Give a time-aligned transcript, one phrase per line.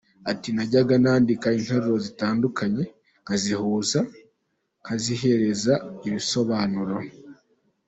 [0.31, 2.83] Ati Najyaga nandika nk’interuro zitandukanye.
[3.23, 3.99] Nkazihuza
[4.81, 5.73] Nkazihereza
[6.07, 6.95] ibisobanuro.